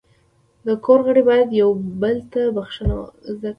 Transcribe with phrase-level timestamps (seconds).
[0.65, 1.69] د کور غړي باید یو
[2.01, 2.95] بل ته بخښنه
[3.35, 3.49] زده کړي.